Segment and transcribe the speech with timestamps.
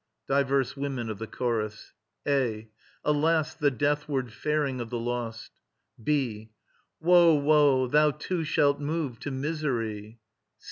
[0.27, 1.93] DIVERS WOMEN OF THE CHORUS.
[2.27, 2.67] A.
[3.05, 5.51] Alas, the deathward faring of the lost!
[6.03, 6.49] B.
[6.99, 10.17] Woe, woe; thou too shalt move to misery.